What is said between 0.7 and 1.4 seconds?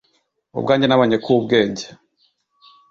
nabonye ko